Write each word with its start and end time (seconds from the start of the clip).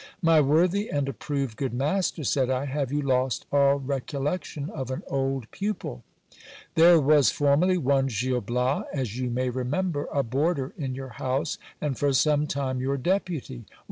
My 0.23 0.41
worthy 0.41 0.89
and 0.89 1.07
approved 1.07 1.57
good 1.57 1.75
master, 1.75 2.23
said 2.23 2.49
I, 2.49 2.65
have 2.65 2.91
you 2.91 3.03
lost 3.03 3.45
all 3.51 3.75
recollection 3.77 4.71
of 4.71 4.89
an 4.89 5.03
old 5.05 5.51
pupil? 5.51 6.03
There 6.73 6.99
was 6.99 7.29
formerly 7.29 7.77
one 7.77 8.07
Gil 8.07 8.41
Bias, 8.41 8.87
as 8.91 9.19
you 9.19 9.29
may 9.29 9.51
remember, 9.51 10.05
a 10.11 10.23
boarder 10.23 10.73
in 10.75 10.95
your 10.95 11.09
house, 11.09 11.59
and 11.79 11.95
for 11.99 12.13
some 12.13 12.47
time 12.47 12.81
your 12.81 12.97
deputy. 12.97 13.65